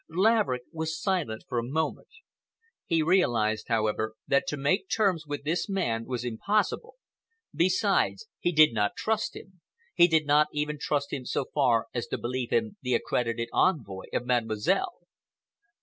Laverick 0.09 0.63
was 0.71 0.99
silent 0.99 1.43
for 1.47 1.59
a 1.59 1.63
moment. 1.63 2.07
He 2.87 3.03
realized, 3.03 3.67
however, 3.67 4.15
that 4.27 4.47
to 4.47 4.57
make 4.57 4.89
terms 4.89 5.27
with 5.27 5.43
this 5.43 5.69
man 5.69 6.05
was 6.07 6.25
impossible. 6.25 6.95
Besides, 7.53 8.25
he 8.39 8.51
did 8.51 8.73
not 8.73 8.95
trust 8.97 9.35
him. 9.35 9.61
He 9.93 10.07
did 10.07 10.25
not 10.25 10.47
even 10.53 10.79
trust 10.81 11.13
him 11.13 11.25
so 11.25 11.45
far 11.53 11.85
as 11.93 12.07
to 12.07 12.17
believe 12.17 12.49
him 12.49 12.77
the 12.81 12.95
accredited 12.95 13.49
envoy 13.53 14.05
of 14.11 14.25
Mademoiselle. 14.25 15.01